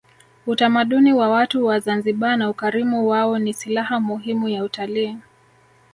[0.47, 5.17] utamaduni wa watu wa zanzibar na ukarimu wao ni silaha muhimu ya utalii